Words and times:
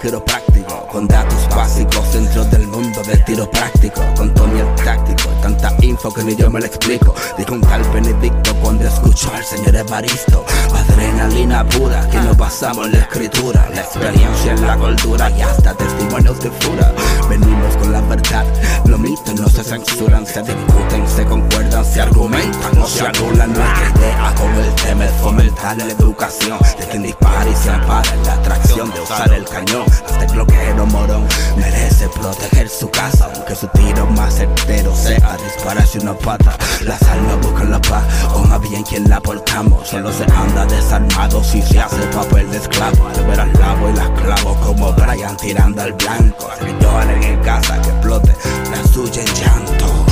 quiropráctico, 0.00 0.86
con 0.90 1.06
datos 1.06 1.48
básicos 1.54 2.12
dentro 2.12 2.44
del 2.46 2.66
mundo 2.68 3.02
del 3.02 3.22
tiro 3.24 3.50
práctico, 3.50 4.00
con 4.16 4.32
Tony 4.34 4.60
el 4.60 4.74
táctico, 4.84 5.28
tanta 5.42 5.74
info 5.82 6.12
que 6.12 6.24
ni 6.24 6.34
yo 6.34 6.50
me 6.50 6.60
lo 6.60 6.66
explico, 6.66 7.14
dijo 7.36 7.54
un 7.54 7.60
tal 7.60 7.82
Benedicto 7.92 8.54
cuando 8.62 8.86
escuchó 8.86 9.30
al 9.34 9.44
señor 9.44 9.76
Evaristo, 9.76 10.44
adrenalina 10.74 11.68
pura, 11.68 12.08
que 12.08 12.18
nos 12.18 12.36
basamos 12.36 12.86
en 12.86 12.92
la 12.92 12.98
escritura, 13.00 13.68
la 13.74 13.80
experiencia 13.82 14.52
en 14.52 14.66
la 14.66 14.76
cultura 14.76 15.30
y 15.30 15.42
hasta 15.42 15.74
testimonios 15.74 16.40
de 16.40 16.50
fura, 16.50 16.92
venimos 17.28 17.76
con 17.76 17.92
la 17.92 18.00
verdad, 18.02 18.46
los 18.86 18.98
mitos 18.98 19.34
no 19.38 19.48
se 19.48 19.62
censuran, 19.62 20.24
se 20.26 20.42
discuten, 20.42 21.08
se 21.08 21.24
concuerdan, 21.26 21.69
se 21.84 22.00
argumentan, 22.00 22.74
no 22.74 22.86
se 22.86 23.06
anulan 23.06 23.52
nuestra 23.52 23.92
idea 23.96 24.34
con 24.36 24.54
el 24.54 24.74
tema 24.74 25.04
es 25.04 25.12
fomentar 25.12 25.76
la 25.76 25.84
educación 25.84 26.58
de 26.78 26.86
quien 26.86 27.02
dispara 27.02 27.48
y 27.48 27.54
se 27.54 27.70
ampara 27.70 28.12
en 28.12 28.22
la 28.24 28.34
atracción 28.34 28.90
de 28.92 29.00
usar 29.00 29.32
el 29.32 29.44
cañón. 29.44 29.84
Hasta 29.90 30.24
el 30.24 30.32
bloqueo 30.32 30.86
morón 30.86 31.26
merece 31.56 32.08
proteger 32.08 32.68
su 32.68 32.90
casa, 32.90 33.30
aunque 33.34 33.54
su 33.54 33.66
tiro 33.68 34.06
más 34.06 34.34
certero 34.34 34.94
sea 34.94 35.36
dispararse 35.44 35.98
una 36.00 36.14
pata. 36.14 36.56
Las 36.82 37.02
almas 37.02 37.40
buscan 37.40 37.70
la 37.70 37.80
paz, 37.80 38.04
o 38.34 38.40
más 38.40 38.60
bien 38.60 38.82
quien 38.82 39.08
la 39.08 39.20
portamos. 39.20 39.88
Solo 39.88 40.12
se 40.12 40.24
anda 40.24 40.66
desarmado 40.66 41.42
si 41.42 41.62
se 41.62 41.80
hace 41.80 42.02
papel 42.14 42.50
de 42.50 42.58
esclavo. 42.58 43.08
Al 43.08 43.26
ver 43.26 43.40
al 43.40 43.52
lavo 43.54 43.90
y 43.90 43.92
las 43.94 44.10
clavo 44.10 44.54
como 44.60 44.92
Brian 44.92 45.36
tirando 45.36 45.82
al 45.82 45.92
blanco. 45.92 46.50
Lloren 46.80 47.22
en 47.22 47.40
casa 47.40 47.80
que 47.82 47.88
explote 47.88 48.34
la 48.70 48.92
suya 48.92 49.22
en 49.22 49.34
llanto. 49.34 50.10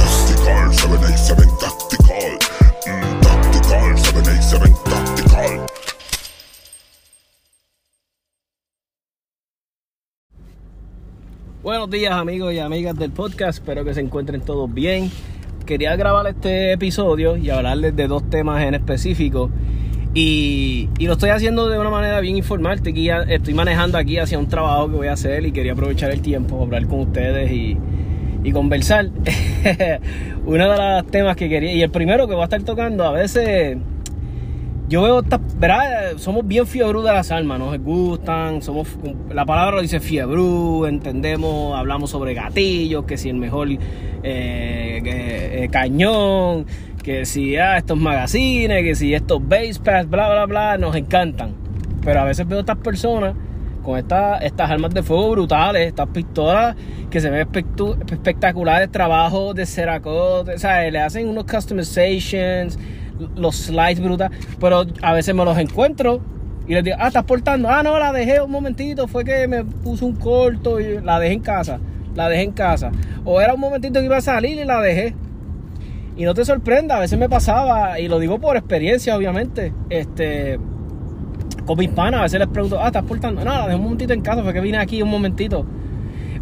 Tactical, 0.48 0.72
787 0.72 1.42
Tactical. 1.60 2.38
Mm, 2.86 3.20
tactical, 3.20 3.98
787 3.98 4.74
Tactical. 4.84 5.66
Buenos 11.62 11.90
días 11.90 12.14
amigos 12.14 12.54
y 12.54 12.60
amigas 12.60 12.96
del 12.96 13.10
podcast, 13.10 13.58
espero 13.58 13.84
que 13.84 13.92
se 13.92 14.00
encuentren 14.00 14.40
todos 14.40 14.72
bien. 14.72 15.10
Quería 15.66 15.94
grabar 15.96 16.26
este 16.28 16.72
episodio 16.72 17.36
y 17.36 17.50
hablarles 17.50 17.94
de 17.94 18.08
dos 18.08 18.30
temas 18.30 18.62
en 18.62 18.72
específico. 18.72 19.50
Y, 20.14 20.88
y 20.98 21.06
lo 21.06 21.12
estoy 21.12 21.28
haciendo 21.28 21.68
de 21.68 21.78
una 21.78 21.90
manera 21.90 22.20
bien 22.20 22.38
informal. 22.38 22.80
Estoy 22.82 23.54
manejando 23.54 23.98
aquí 23.98 24.16
hacia 24.16 24.38
un 24.38 24.48
trabajo 24.48 24.88
que 24.88 24.96
voy 24.96 25.08
a 25.08 25.12
hacer 25.12 25.44
y 25.44 25.52
quería 25.52 25.72
aprovechar 25.72 26.10
el 26.10 26.22
tiempo 26.22 26.56
para 26.56 26.64
hablar 26.64 26.86
con 26.86 27.00
ustedes 27.00 27.52
y, 27.52 27.76
y 28.48 28.52
conversar. 28.52 29.10
Uno 30.46 30.70
de 30.70 30.76
los 30.78 31.06
temas 31.10 31.36
que 31.36 31.48
quería, 31.48 31.72
y 31.72 31.82
el 31.82 31.90
primero 31.90 32.26
que 32.26 32.34
voy 32.34 32.42
a 32.42 32.44
estar 32.44 32.62
tocando, 32.62 33.04
a 33.04 33.12
veces 33.12 33.76
yo 34.88 35.02
veo, 35.02 35.20
estas- 35.20 35.40
¿verdad? 35.58 36.16
Somos 36.16 36.46
bien 36.46 36.66
fiebru 36.66 37.02
de 37.02 37.12
las 37.12 37.30
almas, 37.30 37.58
nos 37.58 37.78
gustan, 37.78 38.62
somos, 38.62 38.88
la 39.30 39.44
palabra 39.44 39.76
lo 39.76 39.82
dice 39.82 40.00
fiebru, 40.00 40.86
entendemos, 40.86 41.76
hablamos 41.78 42.10
sobre 42.10 42.32
gatillos, 42.32 43.04
que 43.04 43.18
si 43.18 43.28
el 43.28 43.36
mejor 43.36 43.68
eh, 43.70 43.78
eh, 44.22 45.68
cañón, 45.70 46.64
que 47.02 47.26
si 47.26 47.56
ah, 47.56 47.76
estos 47.76 47.98
magazines, 47.98 48.82
que 48.82 48.94
si 48.94 49.12
estos 49.14 49.46
base 49.46 49.78
pass, 49.84 50.08
bla, 50.08 50.30
bla, 50.30 50.46
bla, 50.46 50.78
nos 50.78 50.96
encantan. 50.96 51.52
Pero 52.02 52.20
a 52.20 52.24
veces 52.24 52.48
veo 52.48 52.60
estas 52.60 52.78
personas 52.78 53.34
con 53.88 53.98
estas, 53.98 54.42
estas 54.42 54.70
armas 54.70 54.92
de 54.92 55.02
fuego 55.02 55.30
brutales, 55.30 55.88
estas 55.88 56.08
pistolas 56.08 56.76
que 57.08 57.22
se 57.22 57.30
ven 57.30 57.48
espectaculares, 58.10 58.92
trabajos 58.92 59.54
de 59.54 59.64
Cerakote, 59.64 60.52
o 60.52 60.58
sea, 60.58 60.90
le 60.90 60.98
hacen 60.98 61.26
unos 61.26 61.44
customizations, 61.44 62.78
los 63.34 63.56
slides 63.56 64.00
brutales, 64.00 64.38
pero 64.60 64.84
a 65.00 65.12
veces 65.14 65.34
me 65.34 65.42
los 65.42 65.56
encuentro 65.56 66.20
y 66.66 66.74
les 66.74 66.84
digo, 66.84 66.98
ah, 67.00 67.06
estás 67.06 67.24
portando, 67.24 67.70
ah, 67.70 67.82
no, 67.82 67.98
la 67.98 68.12
dejé 68.12 68.42
un 68.42 68.50
momentito, 68.50 69.08
fue 69.08 69.24
que 69.24 69.48
me 69.48 69.64
puso 69.64 70.04
un 70.04 70.16
corto 70.16 70.78
y 70.78 71.00
la 71.00 71.18
dejé 71.18 71.32
en 71.32 71.40
casa, 71.40 71.80
la 72.14 72.28
dejé 72.28 72.42
en 72.42 72.52
casa, 72.52 72.92
o 73.24 73.40
era 73.40 73.54
un 73.54 73.60
momentito 73.60 74.00
que 74.00 74.04
iba 74.04 74.18
a 74.18 74.20
salir 74.20 74.58
y 74.58 74.66
la 74.66 74.82
dejé. 74.82 75.14
Y 76.14 76.24
no 76.24 76.34
te 76.34 76.44
sorprenda, 76.44 76.96
a 76.96 77.00
veces 77.00 77.18
me 77.18 77.28
pasaba, 77.30 77.98
y 78.00 78.08
lo 78.08 78.18
digo 78.18 78.38
por 78.38 78.58
experiencia, 78.58 79.16
obviamente, 79.16 79.72
este, 79.88 80.58
con 81.68 81.78
mis 81.78 81.90
panas, 81.90 82.20
a 82.20 82.22
veces 82.22 82.40
les 82.40 82.48
pregunto, 82.48 82.80
ah, 82.80 82.86
¿estás 82.86 83.04
portando? 83.04 83.44
No, 83.44 83.52
la 83.52 83.66
dejé 83.66 83.76
un 83.76 83.82
momentito 83.82 84.14
en 84.14 84.22
casa, 84.22 84.42
fue 84.42 84.54
que 84.54 84.60
vine 84.62 84.78
aquí 84.78 85.02
un 85.02 85.10
momentito. 85.10 85.66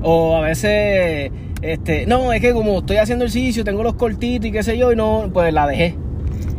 O 0.01 0.37
a 0.37 0.41
veces, 0.41 1.33
este, 1.61 2.07
no, 2.07 2.33
es 2.33 2.41
que 2.41 2.53
como 2.53 2.79
estoy 2.79 2.99
haciendo 2.99 3.25
ejercicio, 3.25 3.65
tengo 3.65 3.83
los 3.83 3.95
cortitos 3.95 4.47
y 4.47 4.53
qué 4.53 4.63
sé 4.63 4.79
yo, 4.79 4.93
y 4.93 4.97
no, 4.97 5.29
pues 5.33 5.53
la 5.53 5.67
dejé. 5.67 5.97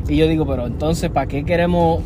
Y 0.09 0.17
yo 0.17 0.27
digo, 0.27 0.45
pero 0.45 0.67
entonces, 0.67 1.09
¿para 1.09 1.27
qué 1.27 1.45
queremos, 1.45 2.01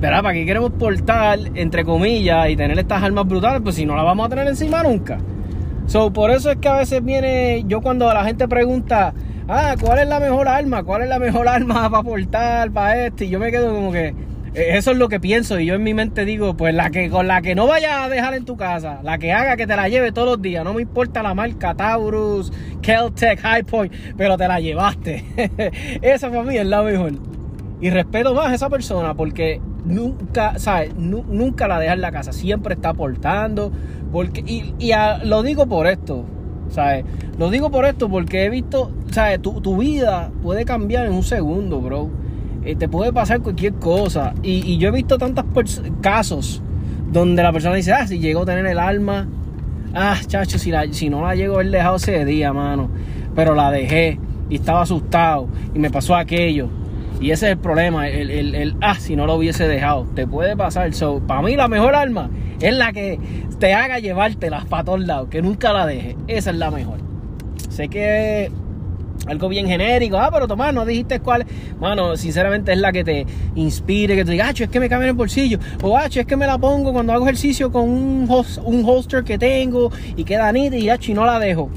verdad? 0.00 0.22
¿Para 0.22 0.34
qué 0.34 0.46
queremos 0.46 0.70
portar, 0.70 1.40
entre 1.56 1.84
comillas, 1.84 2.50
y 2.50 2.56
tener 2.56 2.78
estas 2.78 3.02
armas 3.02 3.26
brutales? 3.26 3.60
Pues 3.60 3.74
si 3.74 3.84
no 3.84 3.96
las 3.96 4.04
vamos 4.04 4.26
a 4.26 4.28
tener 4.28 4.46
encima 4.46 4.84
nunca. 4.84 5.18
So, 5.86 6.12
por 6.12 6.30
eso 6.30 6.52
es 6.52 6.58
que 6.58 6.68
a 6.68 6.76
veces 6.76 7.04
viene, 7.04 7.64
yo 7.66 7.80
cuando 7.80 8.12
la 8.14 8.22
gente 8.22 8.46
pregunta, 8.46 9.12
ah, 9.48 9.74
¿cuál 9.80 9.98
es 9.98 10.08
la 10.08 10.20
mejor 10.20 10.46
arma? 10.46 10.84
¿Cuál 10.84 11.02
es 11.02 11.08
la 11.08 11.18
mejor 11.18 11.48
arma 11.48 11.90
para 11.90 12.02
portar, 12.04 12.70
para 12.70 13.06
este? 13.06 13.24
Y 13.24 13.30
yo 13.30 13.40
me 13.40 13.50
quedo 13.50 13.74
como 13.74 13.90
que, 13.90 14.14
eso 14.58 14.90
es 14.92 14.96
lo 14.98 15.08
que 15.08 15.20
pienso. 15.20 15.58
Y 15.58 15.66
yo 15.66 15.74
en 15.74 15.82
mi 15.82 15.94
mente 15.94 16.24
digo, 16.24 16.56
pues 16.56 16.74
la 16.74 16.90
que 16.90 17.08
con 17.10 17.26
la 17.26 17.40
que 17.42 17.54
no 17.54 17.66
vayas 17.66 17.92
a 18.00 18.08
dejar 18.08 18.34
en 18.34 18.44
tu 18.44 18.56
casa, 18.56 19.00
la 19.02 19.18
que 19.18 19.32
haga 19.32 19.56
que 19.56 19.66
te 19.66 19.76
la 19.76 19.88
lleve 19.88 20.12
todos 20.12 20.28
los 20.28 20.42
días. 20.42 20.64
No 20.64 20.74
me 20.74 20.82
importa 20.82 21.22
la 21.22 21.34
marca 21.34 21.74
Taurus, 21.74 22.52
Keltec, 22.82 23.40
High 23.40 23.64
Point, 23.64 23.92
pero 24.16 24.36
te 24.36 24.48
la 24.48 24.60
llevaste. 24.60 25.24
Esa 26.02 26.28
para 26.30 26.42
mí 26.42 26.56
es 26.56 26.66
la 26.66 26.82
mejor. 26.82 27.12
Y 27.80 27.90
respeto 27.90 28.34
más 28.34 28.48
a 28.48 28.54
esa 28.54 28.68
persona 28.68 29.14
porque 29.14 29.60
nunca, 29.84 30.58
¿sabes? 30.58 30.94
Nu- 30.96 31.24
nunca 31.28 31.68
la 31.68 31.78
deja 31.78 31.92
en 31.94 32.00
la 32.00 32.10
casa. 32.10 32.32
Siempre 32.32 32.74
está 32.74 32.90
aportando. 32.90 33.70
Porque, 34.10 34.42
y 34.46 34.74
y 34.78 34.92
lo 35.24 35.42
digo 35.42 35.66
por 35.68 35.86
esto, 35.86 36.24
¿sabes? 36.70 37.04
Lo 37.38 37.50
digo 37.50 37.70
por 37.70 37.84
esto 37.84 38.08
porque 38.08 38.44
he 38.46 38.50
visto, 38.50 38.90
¿sabes? 39.12 39.40
Tu, 39.42 39.60
tu 39.60 39.76
vida 39.76 40.30
puede 40.42 40.64
cambiar 40.64 41.06
en 41.06 41.12
un 41.12 41.22
segundo, 41.22 41.80
bro. 41.80 42.08
Eh, 42.68 42.76
te 42.76 42.86
puede 42.86 43.14
pasar 43.14 43.40
cualquier 43.40 43.72
cosa. 43.76 44.34
Y, 44.42 44.58
y 44.70 44.76
yo 44.76 44.90
he 44.90 44.92
visto 44.92 45.16
tantos 45.16 45.46
casos 46.02 46.62
donde 47.10 47.42
la 47.42 47.50
persona 47.50 47.74
dice, 47.74 47.94
ah, 47.94 48.06
si 48.06 48.18
llegó 48.18 48.42
a 48.42 48.44
tener 48.44 48.66
el 48.66 48.78
alma, 48.78 49.26
ah, 49.94 50.18
chacho, 50.26 50.58
si, 50.58 50.70
si 50.90 51.08
no 51.08 51.22
la 51.22 51.34
llego 51.34 51.54
a 51.54 51.60
haber 51.60 51.70
dejado 51.70 51.96
ese 51.96 52.26
día, 52.26 52.52
mano. 52.52 52.90
Pero 53.34 53.54
la 53.54 53.70
dejé 53.70 54.20
y 54.50 54.56
estaba 54.56 54.82
asustado 54.82 55.48
y 55.74 55.78
me 55.78 55.90
pasó 55.90 56.14
aquello. 56.14 56.68
Y 57.22 57.30
ese 57.30 57.46
es 57.46 57.52
el 57.52 57.58
problema, 57.58 58.06
el, 58.06 58.30
el, 58.30 58.54
el, 58.54 58.76
ah, 58.82 58.96
si 58.96 59.16
no 59.16 59.24
lo 59.24 59.36
hubiese 59.36 59.66
dejado, 59.66 60.04
te 60.14 60.26
puede 60.26 60.54
pasar. 60.54 60.92
So, 60.92 61.20
para 61.20 61.40
mí 61.40 61.56
la 61.56 61.68
mejor 61.68 61.94
arma 61.94 62.28
es 62.60 62.76
la 62.76 62.92
que 62.92 63.18
te 63.58 63.72
haga 63.72 63.98
llevártela 63.98 64.66
para 64.68 64.84
todos 64.84 65.00
lados, 65.00 65.30
que 65.30 65.40
nunca 65.40 65.72
la 65.72 65.86
dejes. 65.86 66.16
Esa 66.26 66.50
es 66.50 66.56
la 66.56 66.70
mejor. 66.70 66.98
Sé 67.70 67.88
que 67.88 68.52
algo 69.26 69.48
bien 69.48 69.66
genérico, 69.66 70.16
ah, 70.18 70.30
pero 70.32 70.46
Tomás, 70.48 70.72
no 70.72 70.84
dijiste 70.86 71.20
cuál. 71.20 71.44
Mano, 71.80 72.16
sinceramente 72.16 72.72
es 72.72 72.78
la 72.78 72.92
que 72.92 73.04
te 73.04 73.26
inspire, 73.56 74.14
que 74.16 74.24
te 74.24 74.32
diga, 74.32 74.48
acho, 74.48 74.64
es 74.64 74.70
que 74.70 74.80
me 74.80 74.88
cabe 74.88 75.04
en 75.04 75.10
el 75.10 75.14
bolsillo. 75.16 75.58
O, 75.82 75.96
acho, 75.96 76.20
es 76.20 76.26
que 76.26 76.36
me 76.36 76.46
la 76.46 76.56
pongo 76.58 76.92
cuando 76.92 77.12
hago 77.12 77.24
ejercicio 77.24 77.70
con 77.70 77.88
un, 77.88 78.26
hos- 78.28 78.60
un 78.64 78.84
holster 78.86 79.24
que 79.24 79.36
tengo 79.38 79.90
y 80.16 80.24
queda 80.24 80.50
nítida 80.52 80.78
y, 80.78 80.88
acho, 80.90 81.10
y 81.10 81.14
no 81.14 81.26
la 81.26 81.38
dejo. 81.38 81.68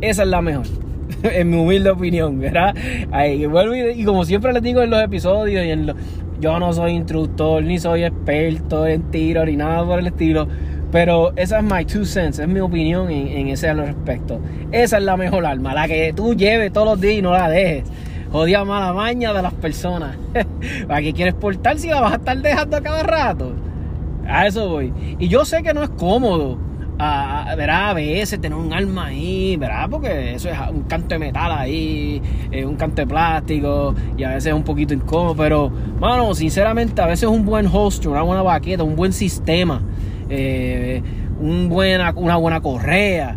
Esa 0.00 0.22
es 0.22 0.28
la 0.28 0.42
mejor. 0.42 0.66
en 1.22 1.50
mi 1.50 1.56
humilde 1.58 1.90
opinión, 1.90 2.38
¿verdad? 2.40 2.74
Ay, 3.12 3.46
vuelvo 3.46 3.74
y, 3.74 4.00
y 4.00 4.04
como 4.04 4.24
siempre 4.24 4.52
les 4.52 4.62
digo 4.62 4.82
en 4.82 4.90
los 4.90 5.02
episodios, 5.02 5.64
y 5.64 5.70
en 5.70 5.86
lo- 5.86 5.94
yo 6.40 6.58
no 6.58 6.72
soy 6.72 6.92
instructor, 6.92 7.62
ni 7.62 7.78
soy 7.78 8.04
experto 8.04 8.86
en 8.86 9.10
tiro, 9.10 9.46
ni 9.46 9.56
nada 9.56 9.84
por 9.86 9.98
el 10.00 10.08
estilo. 10.08 10.48
Pero 10.94 11.32
esa 11.34 11.58
es 11.58 11.64
my 11.64 11.84
two 11.84 12.04
cents, 12.04 12.38
es 12.38 12.46
mi 12.46 12.60
opinión 12.60 13.10
en, 13.10 13.26
en 13.26 13.48
ese 13.48 13.74
respecto. 13.74 14.38
Esa 14.70 14.98
es 14.98 15.02
la 15.02 15.16
mejor 15.16 15.44
arma, 15.44 15.74
la 15.74 15.88
que 15.88 16.12
tú 16.14 16.34
lleves 16.36 16.72
todos 16.72 16.86
los 16.86 17.00
días 17.00 17.14
y 17.14 17.22
no 17.22 17.32
la 17.32 17.48
dejes. 17.48 17.82
Jodida 18.30 18.64
mala 18.64 18.92
maña 18.92 19.32
de 19.32 19.42
las 19.42 19.54
personas. 19.54 20.16
¿Para 20.86 21.02
qué 21.02 21.12
quieres 21.12 21.34
portar 21.34 21.80
si 21.80 21.88
la 21.88 22.00
vas 22.00 22.12
a 22.12 22.16
estar 22.18 22.38
dejando 22.40 22.76
a 22.76 22.80
cada 22.80 23.02
rato? 23.02 23.54
A 24.24 24.46
eso 24.46 24.68
voy. 24.68 24.92
Y 25.18 25.26
yo 25.26 25.44
sé 25.44 25.64
que 25.64 25.74
no 25.74 25.82
es 25.82 25.90
cómodo, 25.90 26.58
a, 26.96 27.50
a- 27.50 27.56
¿verdad? 27.56 27.90
A 27.90 27.94
veces 27.94 28.40
tener 28.40 28.56
un 28.56 28.72
arma 28.72 29.06
ahí, 29.06 29.56
¿verdad? 29.56 29.90
Porque 29.90 30.34
eso 30.36 30.48
es 30.48 30.56
un 30.70 30.82
canto 30.84 31.08
de 31.08 31.18
metal 31.18 31.50
ahí, 31.50 32.22
eh, 32.52 32.64
un 32.64 32.76
canto 32.76 33.02
de 33.02 33.08
plástico, 33.08 33.96
y 34.16 34.22
a 34.22 34.28
veces 34.28 34.46
es 34.46 34.54
un 34.54 34.62
poquito 34.62 34.94
incómodo, 34.94 35.34
pero, 35.34 35.72
mano, 35.98 36.32
sinceramente, 36.36 37.02
a 37.02 37.06
veces 37.06 37.28
un 37.28 37.44
buen 37.44 37.66
holster, 37.66 38.10
una 38.12 38.22
buena 38.22 38.42
baqueta, 38.42 38.84
un 38.84 38.94
buen 38.94 39.12
sistema, 39.12 39.82
eh, 40.28 41.02
un 41.40 41.68
buena, 41.68 42.12
una 42.16 42.36
buena 42.36 42.60
correa, 42.60 43.36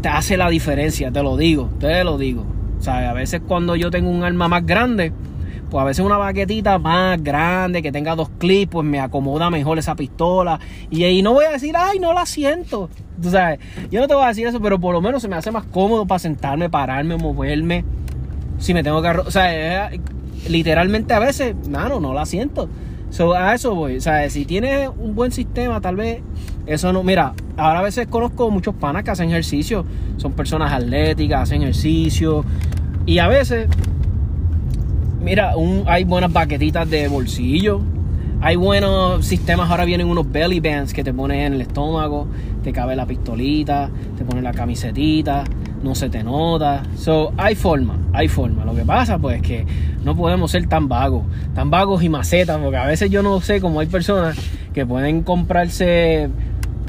te 0.00 0.08
hace 0.08 0.36
la 0.36 0.48
diferencia, 0.50 1.10
te 1.10 1.22
lo 1.22 1.36
digo, 1.36 1.70
te 1.78 2.04
lo 2.04 2.18
digo. 2.18 2.46
Sea, 2.78 3.10
a 3.10 3.14
veces 3.14 3.40
cuando 3.46 3.76
yo 3.76 3.90
tengo 3.90 4.10
un 4.10 4.22
arma 4.22 4.48
más 4.48 4.66
grande, 4.66 5.12
pues 5.70 5.80
a 5.82 5.84
veces 5.84 6.04
una 6.04 6.18
baquetita 6.18 6.78
más 6.78 7.22
grande 7.22 7.82
que 7.82 7.90
tenga 7.90 8.14
dos 8.14 8.28
clips, 8.38 8.70
pues 8.70 8.86
me 8.86 9.00
acomoda 9.00 9.50
mejor 9.50 9.78
esa 9.78 9.96
pistola. 9.96 10.60
Y 10.90 11.04
ahí 11.04 11.22
no 11.22 11.32
voy 11.32 11.46
a 11.46 11.50
decir, 11.50 11.74
ay, 11.76 11.98
no 11.98 12.12
la 12.12 12.26
siento. 12.26 12.90
Tú 13.20 13.30
sabes, 13.30 13.58
yo 13.90 14.00
no 14.00 14.06
te 14.06 14.14
voy 14.14 14.24
a 14.24 14.28
decir 14.28 14.46
eso, 14.46 14.60
pero 14.60 14.78
por 14.78 14.92
lo 14.92 15.00
menos 15.00 15.22
se 15.22 15.28
me 15.28 15.36
hace 15.36 15.50
más 15.50 15.64
cómodo 15.64 16.06
para 16.06 16.18
sentarme, 16.18 16.68
pararme, 16.68 17.16
moverme. 17.16 17.84
Si 18.58 18.74
me 18.74 18.82
tengo 18.82 19.02
que. 19.02 19.08
O 19.08 19.30
sea, 19.30 19.88
eh, 19.92 20.00
literalmente 20.48 21.14
a 21.14 21.18
veces, 21.18 21.54
mano, 21.68 22.00
no 22.00 22.12
la 22.12 22.26
siento. 22.26 22.68
So, 23.14 23.32
a 23.32 23.54
eso 23.54 23.76
voy. 23.76 23.96
O 23.96 24.00
sea, 24.00 24.28
si 24.28 24.44
tienes 24.44 24.90
un 24.98 25.14
buen 25.14 25.30
sistema, 25.30 25.80
tal 25.80 25.94
vez 25.94 26.20
eso 26.66 26.92
no. 26.92 27.04
Mira, 27.04 27.32
ahora 27.56 27.78
a 27.78 27.82
veces 27.82 28.08
conozco 28.08 28.50
muchos 28.50 28.74
panas 28.74 29.04
que 29.04 29.12
hacen 29.12 29.28
ejercicio. 29.30 29.84
Son 30.16 30.32
personas 30.32 30.72
atléticas, 30.72 31.42
hacen 31.42 31.62
ejercicio. 31.62 32.44
Y 33.06 33.18
a 33.18 33.28
veces 33.28 33.68
Mira, 35.22 35.56
un- 35.56 35.84
hay 35.86 36.02
buenas 36.04 36.32
baquetitas 36.32 36.90
de 36.90 37.06
bolsillo. 37.08 37.80
Hay 38.40 38.56
buenos 38.56 39.24
sistemas. 39.24 39.70
Ahora 39.70 39.84
vienen 39.84 40.08
unos 40.08 40.30
belly 40.30 40.58
bands 40.60 40.92
que 40.92 41.02
te 41.04 41.14
pones 41.14 41.46
en 41.46 41.54
el 41.54 41.60
estómago. 41.62 42.26
Te 42.62 42.72
cabe 42.72 42.94
la 42.96 43.06
pistolita. 43.06 43.90
Te 44.18 44.24
pones 44.24 44.42
la 44.42 44.52
camisetita. 44.52 45.44
No 45.84 45.94
se 45.94 46.08
te 46.08 46.24
nota. 46.24 46.82
So, 46.96 47.34
hay 47.36 47.54
forma. 47.54 47.98
Hay 48.14 48.26
forma. 48.26 48.64
Lo 48.64 48.74
que 48.74 48.86
pasa, 48.86 49.18
pues, 49.18 49.42
que 49.42 49.66
no 50.02 50.16
podemos 50.16 50.50
ser 50.50 50.66
tan 50.66 50.88
vagos. 50.88 51.24
Tan 51.54 51.70
vagos 51.70 52.02
y 52.02 52.08
macetas. 52.08 52.58
Porque 52.58 52.78
a 52.78 52.86
veces 52.86 53.10
yo 53.10 53.22
no 53.22 53.42
sé 53.42 53.60
cómo 53.60 53.80
hay 53.80 53.86
personas 53.86 54.34
que 54.72 54.86
pueden 54.86 55.22
comprarse 55.22 56.30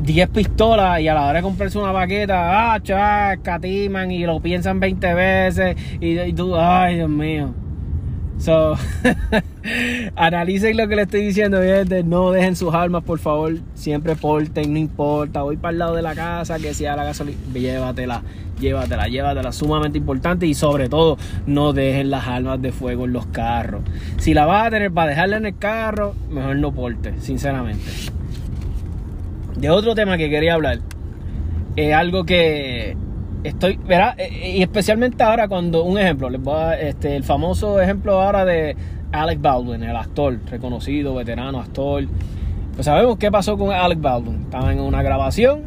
10 0.01 0.29
pistolas 0.29 1.01
y 1.01 1.09
a 1.09 1.13
la 1.13 1.25
hora 1.25 1.33
de 1.33 1.41
comprarse 1.41 1.77
una 1.77 1.91
baqueta, 1.91 2.73
ah, 2.73 2.79
chac, 2.81 3.41
catiman 3.41 4.11
y 4.11 4.25
lo 4.25 4.39
piensan 4.39 4.79
20 4.79 5.13
veces. 5.13 5.75
Y, 5.99 6.17
y 6.17 6.31
tú, 6.31 6.55
ay, 6.55 6.95
Dios 6.95 7.09
mío. 7.09 7.64
So, 8.37 8.75
analicen 10.15 10.77
lo 10.77 10.87
que 10.87 10.95
le 10.95 11.03
estoy 11.03 11.25
diciendo. 11.25 11.59
No 12.05 12.31
dejen 12.31 12.55
sus 12.55 12.73
armas, 12.73 13.03
por 13.03 13.19
favor. 13.19 13.57
Siempre 13.73 14.15
porten, 14.15 14.73
no 14.73 14.79
importa. 14.79 15.41
Voy 15.41 15.57
para 15.57 15.71
el 15.71 15.79
lado 15.79 15.95
de 15.95 16.01
la 16.01 16.15
casa, 16.15 16.59
que 16.59 16.73
sea 16.73 16.95
la 16.95 17.05
gasolina. 17.05 17.37
Llévatela, 17.53 18.23
llévatela, 18.59 19.07
llévatela. 19.07 19.51
Sumamente 19.51 19.97
importante. 19.97 20.45
Y 20.45 20.53
sobre 20.53 20.89
todo, 20.89 21.17
no 21.47 21.73
dejen 21.73 22.09
las 22.09 22.27
armas 22.27 22.61
de 22.61 22.71
fuego 22.71 23.05
en 23.05 23.13
los 23.13 23.25
carros. 23.27 23.81
Si 24.17 24.33
la 24.33 24.45
vas 24.45 24.67
a 24.67 24.69
tener 24.69 24.91
para 24.91 25.11
dejarla 25.11 25.37
en 25.37 25.45
el 25.45 25.57
carro, 25.57 26.13
mejor 26.29 26.57
no 26.57 26.73
porte, 26.73 27.13
sinceramente. 27.21 27.83
De 29.55 29.69
otro 29.69 29.95
tema 29.95 30.17
que 30.17 30.29
quería 30.29 30.55
hablar. 30.55 30.79
Es 31.77 31.93
algo 31.93 32.25
que 32.25 32.95
estoy, 33.47 33.77
¿verdad? 33.77 34.15
Eh, 34.19 34.57
Y 34.57 34.61
especialmente 34.61 35.23
ahora 35.23 35.47
cuando, 35.47 35.83
un 35.83 35.97
ejemplo, 35.97 36.29
les 36.29 36.41
voy 36.41 36.55
a, 36.59 36.79
este, 36.79 37.15
el 37.15 37.23
famoso 37.23 37.79
ejemplo 37.81 38.21
ahora 38.21 38.45
de 38.45 38.75
Alec 39.11 39.41
Baldwin, 39.41 39.83
el 39.83 39.95
actor, 39.95 40.39
reconocido, 40.49 41.15
veterano, 41.15 41.59
actor. 41.59 42.05
Pues 42.75 42.85
sabemos 42.85 43.17
qué 43.17 43.31
pasó 43.31 43.57
con 43.57 43.71
Alec 43.71 44.01
Baldwin. 44.01 44.41
Estaba 44.43 44.71
en 44.73 44.79
una 44.81 45.01
grabación, 45.01 45.61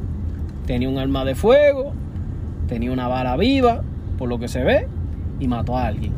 tenía 0.67 0.89
un 0.89 0.99
arma 0.99 1.25
de 1.25 1.35
fuego, 1.35 1.93
tenía 2.67 2.93
una 2.93 3.09
bala 3.09 3.37
viva, 3.37 3.83
por 4.19 4.29
lo 4.29 4.39
que 4.39 4.49
se 4.49 4.63
ve, 4.63 4.87
y 5.41 5.49
mató 5.49 5.77
a 5.79 5.87
alguien. 5.87 6.13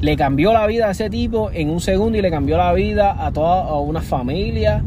Le 0.00 0.16
cambió 0.16 0.52
la 0.52 0.66
vida 0.66 0.88
a 0.88 0.90
ese 0.92 1.10
tipo 1.10 1.50
en 1.52 1.70
un 1.70 1.80
segundo 1.80 2.18
y 2.18 2.22
le 2.22 2.30
cambió 2.30 2.56
la 2.56 2.72
vida 2.72 3.24
a 3.24 3.30
toda 3.32 3.62
a 3.62 3.78
una 3.78 4.00
familia. 4.00 4.82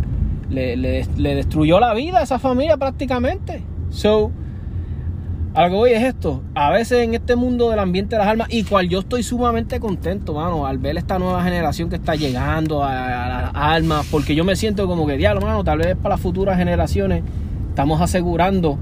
Le, 0.50 0.76
le- 0.76 1.06
le 1.18 1.36
destruyó 1.36 1.80
la 1.80 1.94
vida 1.94 2.20
a 2.20 2.24
esa 2.24 2.38
familia 2.40 2.78
prácticamente. 2.78 3.62
So, 3.92 4.32
a 5.56 5.64
lo 5.64 5.70
que 5.70 5.76
voy 5.76 5.92
es 5.92 6.04
esto. 6.04 6.44
A 6.54 6.70
veces 6.70 7.00
en 7.00 7.14
este 7.14 7.38
mundo 7.38 7.70
del 7.70 7.80
ambiente 7.80 8.16
de 8.16 8.20
las 8.20 8.28
armas, 8.28 8.50
y 8.52 8.64
cual 8.66 8.90
yo 8.90 9.00
estoy 9.00 9.24
sumamente 9.24 9.80
contento, 9.80 10.34
mano, 10.34 10.68
al 10.68 10.80
ver 10.80 10.98
esta 10.98 11.18
nueva 11.18 11.42
generación 11.44 11.90
que 11.90 11.96
está 11.96 12.14
llegando 12.16 12.84
a, 12.84 12.92
las 12.92 13.52
armas, 13.54 14.06
porque 14.12 14.36
yo 14.36 14.44
me 14.44 14.58
siento 14.58 14.86
como 14.86 15.08
que, 15.08 15.16
diablo, 15.16 15.40
mano, 15.40 15.64
tal 15.64 15.78
vez 15.78 15.96
para 15.96 16.16
las 16.16 16.22
futuras 16.22 16.58
generaciones 16.58 17.24
estamos 17.70 18.02
asegurando 18.02 18.78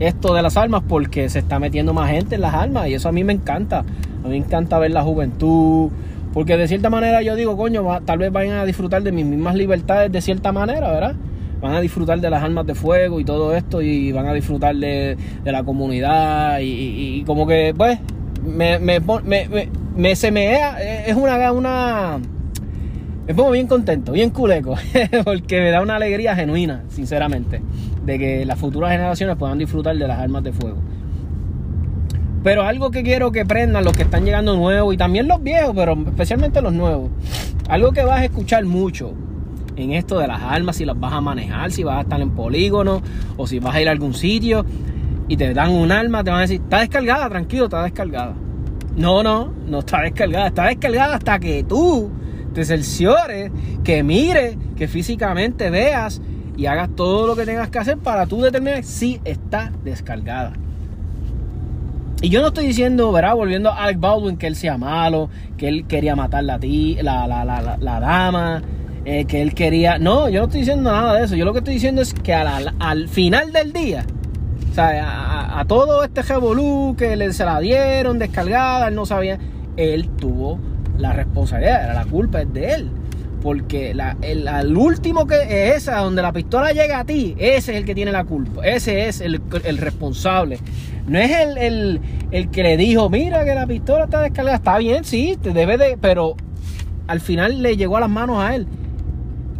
esto 0.00 0.34
de 0.34 0.42
las 0.42 0.56
armas 0.56 0.82
porque 0.88 1.28
se 1.28 1.38
está 1.38 1.60
metiendo 1.60 1.92
más 1.92 2.10
gente 2.10 2.34
en 2.34 2.40
las 2.40 2.54
armas 2.54 2.88
y 2.88 2.94
eso 2.94 3.08
a 3.08 3.12
mí 3.12 3.22
me 3.22 3.32
encanta. 3.32 3.80
A 3.80 4.24
mí 4.24 4.30
me 4.30 4.36
encanta 4.36 4.80
ver 4.80 4.90
la 4.90 5.02
juventud, 5.02 5.90
porque 6.34 6.56
de 6.56 6.66
cierta 6.66 6.90
manera 6.90 7.22
yo 7.22 7.36
digo, 7.36 7.56
coño, 7.56 7.84
tal 8.04 8.18
vez 8.18 8.32
vayan 8.32 8.56
a 8.56 8.64
disfrutar 8.64 9.04
de 9.04 9.12
mis 9.12 9.26
mismas 9.26 9.54
libertades 9.54 10.10
de 10.10 10.20
cierta 10.20 10.50
manera, 10.50 10.90
¿verdad? 10.90 11.14
Van 11.60 11.74
a 11.74 11.80
disfrutar 11.80 12.20
de 12.20 12.30
las 12.30 12.42
armas 12.42 12.66
de 12.66 12.74
fuego 12.74 13.20
y 13.20 13.24
todo 13.24 13.54
esto 13.54 13.82
y 13.82 14.12
van 14.12 14.26
a 14.26 14.32
disfrutar 14.32 14.74
de, 14.76 15.16
de 15.44 15.52
la 15.52 15.62
comunidad 15.62 16.58
y, 16.60 17.22
como 17.26 17.46
que, 17.46 17.74
pues, 17.76 17.98
me, 18.44 18.78
me, 18.78 18.98
me, 19.00 19.68
me- 19.96 20.16
se 20.16 20.30
me 20.32 20.54
es 21.06 21.14
una, 21.14 21.52
una 21.52 22.18
me 23.26 23.34
pongo 23.34 23.50
bien 23.50 23.66
contento, 23.66 24.12
bien 24.12 24.30
culeco, 24.30 24.74
porque 25.24 25.60
me 25.60 25.70
da 25.70 25.82
una 25.82 25.96
alegría 25.96 26.34
genuina, 26.34 26.82
sinceramente, 26.88 27.60
de 28.04 28.18
que 28.18 28.46
las 28.46 28.58
futuras 28.58 28.90
generaciones 28.92 29.36
puedan 29.36 29.58
disfrutar 29.58 29.96
de 29.96 30.08
las 30.08 30.18
armas 30.18 30.42
de 30.42 30.52
fuego. 30.52 30.78
Pero 32.42 32.62
algo 32.62 32.90
que 32.90 33.02
quiero 33.02 33.30
que 33.32 33.44
prendan 33.44 33.84
los 33.84 33.92
que 33.94 34.02
están 34.04 34.24
llegando 34.24 34.56
nuevos 34.56 34.94
y 34.94 34.96
también 34.96 35.28
los 35.28 35.42
viejos, 35.42 35.72
pero 35.76 35.92
especialmente 36.06 36.62
los 36.62 36.72
nuevos. 36.72 37.10
Algo 37.68 37.92
que 37.92 38.02
vas 38.02 38.20
a 38.20 38.24
escuchar 38.24 38.64
mucho 38.64 39.12
en 39.76 39.92
esto 39.92 40.18
de 40.18 40.26
las 40.26 40.42
armas, 40.42 40.76
si 40.76 40.84
las 40.84 40.98
vas 40.98 41.12
a 41.12 41.20
manejar, 41.20 41.70
si 41.70 41.84
vas 41.84 41.98
a 41.98 42.00
estar 42.02 42.20
en 42.20 42.30
polígono 42.30 43.02
o 43.36 43.46
si 43.46 43.58
vas 43.58 43.74
a 43.74 43.80
ir 43.80 43.88
a 43.88 43.92
algún 43.92 44.14
sitio 44.14 44.64
y 45.28 45.36
te 45.36 45.54
dan 45.54 45.70
un 45.70 45.92
arma, 45.92 46.24
te 46.24 46.30
van 46.30 46.40
a 46.40 46.42
decir, 46.42 46.60
está 46.60 46.80
descargada, 46.80 47.28
tranquilo, 47.28 47.64
está 47.64 47.82
descargada. 47.82 48.34
No, 48.96 49.22
no, 49.22 49.52
no 49.66 49.78
está 49.78 50.02
descargada, 50.02 50.48
está 50.48 50.64
descargada 50.66 51.14
hasta 51.14 51.38
que 51.38 51.62
tú 51.62 52.10
te 52.52 52.64
cerciores, 52.64 53.50
que 53.84 54.02
mires, 54.02 54.56
que 54.76 54.88
físicamente 54.88 55.70
veas 55.70 56.20
y 56.56 56.66
hagas 56.66 56.90
todo 56.96 57.28
lo 57.28 57.36
que 57.36 57.46
tengas 57.46 57.70
que 57.70 57.78
hacer 57.78 57.98
para 57.98 58.26
tú 58.26 58.42
determinar 58.42 58.82
si 58.82 59.20
está 59.24 59.72
descargada. 59.84 60.52
Y 62.22 62.28
yo 62.28 62.42
no 62.42 62.48
estoy 62.48 62.66
diciendo, 62.66 63.10
¿verdad? 63.12 63.34
Volviendo 63.34 63.70
a 63.70 63.84
Alec 63.84 63.98
Baldwin, 63.98 64.36
que 64.36 64.46
él 64.46 64.56
sea 64.56 64.76
malo, 64.76 65.30
que 65.56 65.68
él 65.68 65.86
quería 65.86 66.14
matar 66.16 66.44
la, 66.44 66.58
la, 66.58 67.26
la, 67.26 67.78
la 67.80 68.00
dama, 68.00 68.62
eh, 69.12 69.24
que 69.24 69.42
él 69.42 69.54
quería... 69.54 69.98
No, 69.98 70.28
yo 70.28 70.40
no 70.40 70.46
estoy 70.46 70.60
diciendo 70.60 70.90
nada 70.90 71.14
de 71.14 71.24
eso. 71.24 71.34
Yo 71.36 71.44
lo 71.44 71.52
que 71.52 71.58
estoy 71.58 71.74
diciendo 71.74 72.00
es 72.02 72.14
que 72.14 72.32
a 72.34 72.44
la- 72.44 72.74
al 72.78 73.08
final 73.08 73.52
del 73.52 73.72
día, 73.72 74.04
o 74.70 74.74
sea, 74.74 75.04
a, 75.04 75.40
a- 75.56 75.60
a 75.60 75.64
todo 75.64 76.04
este 76.04 76.22
revolú 76.22 76.94
que 76.96 77.16
le, 77.16 77.32
se 77.32 77.44
la 77.44 77.58
dieron 77.60 78.18
descargada, 78.18 78.88
él 78.88 78.94
no 78.94 79.06
sabía, 79.06 79.38
él 79.76 80.08
tuvo 80.10 80.58
la 80.98 81.12
responsabilidad, 81.12 81.84
era 81.84 81.94
la 81.94 82.04
culpa 82.04 82.42
es 82.42 82.52
de 82.52 82.70
él. 82.72 82.90
Porque 83.42 83.94
la, 83.94 84.18
el, 84.20 84.46
al 84.48 84.76
último 84.76 85.26
que 85.26 85.36
es 85.70 85.76
esa, 85.78 85.96
donde 86.00 86.20
la 86.20 86.30
pistola 86.30 86.72
llega 86.72 86.98
a 87.00 87.04
ti, 87.06 87.34
ese 87.38 87.72
es 87.72 87.78
el 87.78 87.84
que 87.86 87.94
tiene 87.94 88.12
la 88.12 88.24
culpa. 88.24 88.66
Ese 88.66 89.08
es 89.08 89.22
el, 89.22 89.40
el 89.64 89.78
responsable. 89.78 90.58
No 91.06 91.18
es 91.18 91.30
el, 91.30 91.56
el, 91.56 92.00
el 92.32 92.50
que 92.50 92.62
le 92.62 92.76
dijo, 92.76 93.08
mira 93.08 93.42
que 93.46 93.54
la 93.54 93.66
pistola 93.66 94.04
está 94.04 94.20
descargada. 94.20 94.56
Está 94.58 94.76
bien, 94.76 95.04
sí, 95.04 95.38
te 95.42 95.52
debe 95.54 95.78
de. 95.78 95.96
Pero 95.98 96.36
al 97.06 97.20
final 97.20 97.62
le 97.62 97.78
llegó 97.78 97.96
a 97.96 98.00
las 98.00 98.10
manos 98.10 98.36
a 98.44 98.54
él. 98.54 98.66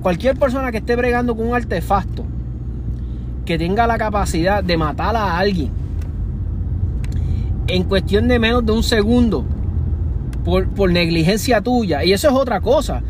Cualquier 0.03 0.37
persona 0.37 0.73
que 0.73 0.79
esté 0.79 0.97
bregando 0.97 1.37
con 1.37 1.49
un 1.49 1.55
artefacto 1.55 2.25
que 3.45 3.59
tenga 3.59 3.87
la 3.87 3.99
capacidad 3.99 4.63
de 4.63 4.77
matar 4.77 5.17
a 5.17 5.39
alguien 5.39 5.71
en 7.67 7.85
cuestión 7.85 8.29
de 8.29 8.39
menos 8.39 8.65
de 8.65 8.73
un 8.73 8.83
segundo 8.83 9.45
por, 10.45 10.69
por 10.69 10.91
negligencia 10.91 11.61
tuya. 11.61 12.05
Y 12.05 12.13
eso 12.13 12.29
es 12.29 12.35
otra 12.35 12.61
cosa 12.61 13.03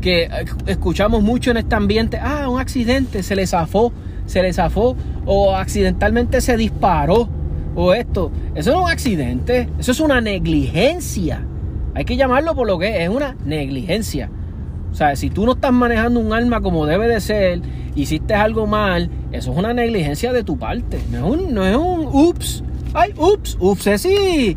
que 0.00 0.28
escuchamos 0.66 1.22
mucho 1.22 1.50
en 1.50 1.58
este 1.58 1.74
ambiente. 1.74 2.18
Ah, 2.20 2.48
un 2.48 2.60
accidente, 2.60 3.22
se 3.22 3.36
le 3.36 3.46
zafó, 3.46 3.92
se 4.26 4.42
le 4.42 4.52
zafó 4.52 4.96
o 5.26 5.54
accidentalmente 5.54 6.40
se 6.40 6.56
disparó 6.56 7.28
o 7.74 7.92
esto. 7.92 8.30
Eso 8.54 8.72
no 8.72 8.78
es 8.78 8.84
un 8.84 8.90
accidente, 8.90 9.68
eso 9.78 9.92
es 9.92 10.00
una 10.00 10.20
negligencia. 10.20 11.44
Hay 11.94 12.04
que 12.04 12.16
llamarlo 12.16 12.54
por 12.54 12.66
lo 12.66 12.78
que 12.78 12.88
es, 12.88 13.02
es 13.02 13.08
una 13.08 13.36
negligencia. 13.44 14.30
O 14.90 14.94
sea, 14.94 15.14
si 15.16 15.30
tú 15.30 15.44
no 15.46 15.52
estás 15.52 15.72
manejando 15.72 16.18
un 16.20 16.32
arma 16.32 16.60
como 16.60 16.86
debe 16.86 17.06
de 17.08 17.20
ser, 17.20 17.60
hiciste 17.94 18.34
algo 18.34 18.66
mal, 18.66 19.10
eso 19.32 19.52
es 19.52 19.58
una 19.58 19.72
negligencia 19.74 20.32
de 20.32 20.42
tu 20.44 20.58
parte. 20.58 20.98
No 21.10 21.18
es 21.18 21.40
un, 21.40 21.54
no 21.54 21.66
es 21.66 21.76
un 21.76 22.08
ups. 22.10 22.64
Ay, 22.94 23.12
ups, 23.16 23.56
ups, 23.60 23.88
sí. 23.98 24.56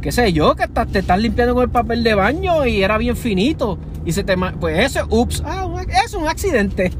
Qué 0.00 0.12
sé 0.12 0.32
yo, 0.32 0.54
que 0.54 0.64
estás- 0.64 0.88
te 0.88 1.00
estás 1.00 1.18
limpiando 1.18 1.54
con 1.54 1.64
el 1.64 1.70
papel 1.70 2.02
de 2.04 2.14
baño 2.14 2.64
y 2.66 2.82
era 2.82 2.96
bien 2.98 3.16
finito. 3.16 3.78
Y 4.04 4.12
se 4.12 4.22
te. 4.24 4.36
Pues 4.36 4.78
eso 4.86 5.00
es 5.00 5.06
ups. 5.10 5.42
Ah, 5.44 5.68
es 6.04 6.14
un 6.14 6.28
accidente. 6.28 6.92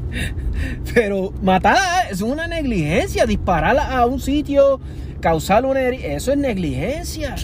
Pero 0.93 1.31
matar 1.41 1.77
es 2.11 2.21
una 2.21 2.47
negligencia. 2.47 3.25
Disparar 3.25 3.77
a 3.79 4.05
un 4.05 4.19
sitio, 4.19 4.79
causar 5.21 5.65
una 5.65 5.79
herida. 5.81 6.05
Eso 6.07 6.31
es 6.31 6.37
negligencia. 6.37 7.35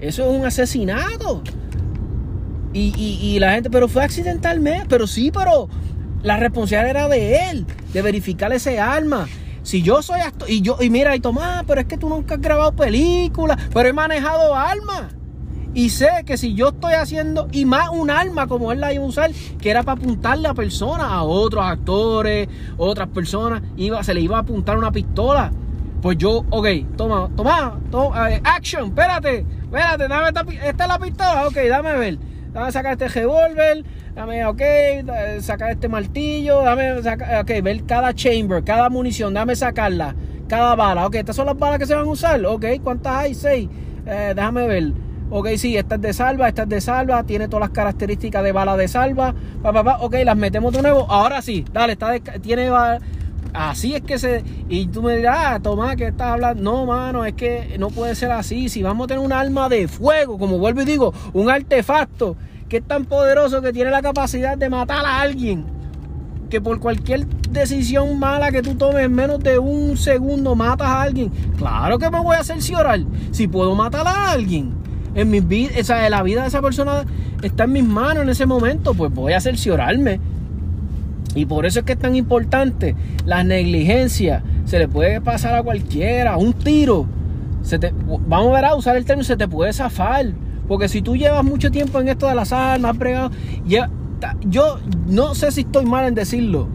Eso 0.00 0.30
es 0.30 0.38
un 0.38 0.46
asesinato. 0.46 1.42
Y, 2.78 3.38
la 3.40 3.52
gente, 3.52 3.70
pero 3.70 3.88
fue 3.88 4.04
accidentalmente, 4.04 4.86
pero 4.88 5.06
sí, 5.06 5.30
pero 5.32 5.68
la 6.22 6.36
responsabilidad 6.36 6.90
era 6.90 7.08
de 7.08 7.50
él, 7.50 7.66
de 7.92 8.02
verificar 8.02 8.52
ese 8.52 8.78
arma. 8.78 9.26
Si 9.62 9.82
yo 9.82 10.02
soy 10.02 10.20
actor, 10.20 10.48
y 10.48 10.62
yo, 10.62 10.78
y 10.80 10.88
mira, 10.88 11.14
y 11.16 11.20
Tomás, 11.20 11.64
pero 11.66 11.80
es 11.80 11.86
que 11.86 11.98
tú 11.98 12.08
nunca 12.08 12.36
has 12.36 12.40
grabado 12.40 12.72
películas, 12.72 13.58
pero 13.72 13.88
he 13.88 13.92
manejado 13.92 14.54
armas. 14.54 15.14
Y 15.74 15.90
sé 15.90 16.08
que 16.24 16.36
si 16.38 16.54
yo 16.54 16.68
estoy 16.68 16.94
haciendo, 16.94 17.48
y 17.52 17.64
más 17.64 17.90
un 17.90 18.10
arma 18.10 18.46
como 18.46 18.72
él 18.72 18.80
la 18.80 18.92
iba 18.92 19.04
a 19.04 19.06
usar, 19.06 19.30
que 19.60 19.70
era 19.70 19.82
para 19.82 20.00
apuntarle 20.00 20.48
a 20.48 20.54
personas, 20.54 21.06
a 21.10 21.22
otros 21.22 21.64
actores, 21.64 22.48
otras 22.76 23.08
personas, 23.08 23.62
iba, 23.76 24.02
se 24.02 24.14
le 24.14 24.20
iba 24.20 24.38
a 24.38 24.40
apuntar 24.40 24.78
una 24.78 24.90
pistola. 24.90 25.52
Pues 26.00 26.16
yo, 26.16 26.44
ok, 26.50 26.66
toma, 26.96 27.28
toma, 27.36 27.78
toma 27.90 28.30
eh, 28.30 28.40
action, 28.44 28.86
espérate, 28.86 29.44
espérate, 29.62 30.08
dame 30.08 30.28
esta, 30.28 30.68
esta 30.68 30.84
es 30.84 30.88
la 30.88 30.98
pistola, 30.98 31.46
ok, 31.48 31.56
dame 31.68 31.92
ver. 31.98 32.18
Dame 32.52 32.72
sacar 32.72 32.92
este 32.92 33.08
revólver, 33.08 33.84
dame, 34.14 34.44
ok, 34.46 34.62
sacar 35.40 35.70
este 35.70 35.88
martillo, 35.88 36.62
dame 36.62 37.02
sacar, 37.02 37.42
ok, 37.42 37.50
ver 37.62 37.84
cada 37.84 38.14
chamber, 38.14 38.64
cada 38.64 38.88
munición, 38.88 39.34
dame 39.34 39.54
sacarla, 39.54 40.14
cada 40.48 40.74
bala, 40.74 41.06
ok, 41.06 41.16
estas 41.16 41.36
son 41.36 41.46
las 41.46 41.58
balas 41.58 41.78
que 41.78 41.86
se 41.86 41.94
van 41.94 42.06
a 42.06 42.10
usar, 42.10 42.44
ok, 42.46 42.64
¿cuántas 42.82 43.14
hay? 43.16 43.34
Seis, 43.34 43.68
Eh, 44.10 44.32
déjame 44.34 44.66
ver. 44.66 44.92
Ok, 45.30 45.48
sí, 45.58 45.76
esta 45.76 45.96
es 45.96 46.00
de 46.00 46.14
salva, 46.14 46.48
esta 46.48 46.62
es 46.62 46.68
de 46.70 46.80
salva, 46.80 47.22
tiene 47.24 47.46
todas 47.48 47.68
las 47.68 47.70
características 47.76 48.42
de 48.42 48.52
bala 48.52 48.74
de 48.78 48.88
salva, 48.88 49.34
pa, 49.62 49.70
pa, 49.74 49.84
pa, 49.84 49.98
ok, 50.00 50.14
las 50.24 50.36
metemos 50.38 50.72
de 50.72 50.80
nuevo, 50.80 51.04
ahora 51.10 51.42
sí, 51.42 51.66
dale, 51.70 51.92
está 51.92 52.08
de- 52.12 52.20
tiene 52.20 52.70
Así 53.52 53.94
es 53.94 54.02
que 54.02 54.18
se. 54.18 54.44
Y 54.68 54.86
tú 54.86 55.02
me 55.02 55.16
dirás, 55.16 55.38
ah, 55.40 55.60
Tomás, 55.60 55.96
que 55.96 56.08
estás 56.08 56.32
hablando? 56.32 56.62
No, 56.62 56.86
mano, 56.86 57.24
es 57.24 57.34
que 57.34 57.76
no 57.78 57.88
puede 57.88 58.14
ser 58.14 58.30
así. 58.30 58.68
Si 58.68 58.82
vamos 58.82 59.04
a 59.04 59.08
tener 59.08 59.24
un 59.24 59.32
arma 59.32 59.68
de 59.68 59.88
fuego, 59.88 60.38
como 60.38 60.58
vuelvo 60.58 60.82
y 60.82 60.84
digo, 60.84 61.12
un 61.32 61.50
artefacto 61.50 62.36
que 62.68 62.78
es 62.78 62.84
tan 62.86 63.06
poderoso 63.06 63.62
que 63.62 63.72
tiene 63.72 63.90
la 63.90 64.02
capacidad 64.02 64.58
de 64.58 64.68
matar 64.68 65.04
a 65.06 65.20
alguien, 65.20 65.64
que 66.50 66.60
por 66.60 66.78
cualquier 66.80 67.26
decisión 67.26 68.18
mala 68.18 68.50
que 68.50 68.62
tú 68.62 68.74
tomes 68.74 69.06
en 69.06 69.14
menos 69.14 69.40
de 69.40 69.58
un 69.58 69.96
segundo 69.96 70.54
matas 70.54 70.88
a 70.88 71.02
alguien. 71.02 71.30
Claro 71.56 71.98
que 71.98 72.10
me 72.10 72.20
voy 72.20 72.36
a 72.36 72.44
cerciorar. 72.44 73.00
Si 73.30 73.48
puedo 73.48 73.74
matar 73.74 74.06
a 74.06 74.30
alguien, 74.30 74.74
en 75.14 75.30
mi 75.30 75.40
vida, 75.40 75.72
o 75.80 75.84
sea, 75.84 76.08
la 76.10 76.22
vida 76.22 76.42
de 76.42 76.48
esa 76.48 76.62
persona 76.62 77.04
está 77.42 77.64
en 77.64 77.72
mis 77.72 77.84
manos 77.84 78.22
en 78.22 78.28
ese 78.28 78.46
momento, 78.46 78.94
pues 78.94 79.12
voy 79.12 79.32
a 79.32 79.40
cerciorarme. 79.40 80.20
Y 81.34 81.46
por 81.46 81.66
eso 81.66 81.80
es 81.80 81.84
que 81.84 81.92
es 81.92 81.98
tan 81.98 82.16
importante 82.16 82.94
las 83.24 83.44
negligencias. 83.44 84.42
Se 84.64 84.78
le 84.78 84.88
puede 84.88 85.20
pasar 85.20 85.54
a 85.54 85.62
cualquiera, 85.62 86.36
un 86.36 86.52
tiro. 86.52 87.06
Se 87.62 87.78
te- 87.78 87.92
vamos 88.26 88.50
a 88.50 88.54
ver 88.54 88.64
a 88.64 88.74
usar 88.74 88.96
el 88.96 89.04
término, 89.04 89.24
se 89.24 89.36
te 89.36 89.46
puede 89.48 89.72
zafar. 89.72 90.26
Porque 90.66 90.88
si 90.88 91.00
tú 91.02 91.16
llevas 91.16 91.44
mucho 91.44 91.70
tiempo 91.70 92.00
en 92.00 92.08
esto 92.08 92.26
de 92.28 92.34
las 92.34 92.52
armas, 92.52 92.92
has 92.92 92.98
bregado, 92.98 93.30
ya- 93.66 93.90
yo 94.46 94.78
no 95.06 95.34
sé 95.34 95.50
si 95.52 95.60
estoy 95.62 95.84
mal 95.86 96.06
en 96.06 96.14
decirlo, 96.14 96.68